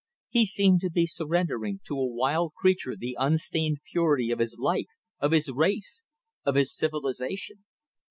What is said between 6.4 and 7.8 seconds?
of his civilization.